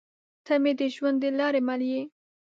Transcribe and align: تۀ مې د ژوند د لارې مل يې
تۀ 0.45 0.53
مې 0.63 0.71
د 0.79 0.81
ژوند 0.95 1.17
د 1.23 1.25
لارې 1.39 1.61
مل 1.67 1.81
يې 1.91 2.01